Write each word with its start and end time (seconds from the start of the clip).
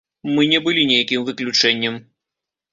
Мы 0.37 0.45
не 0.53 0.61
былі 0.67 0.87
нейкім 0.93 1.27
выключэннем. 1.29 2.03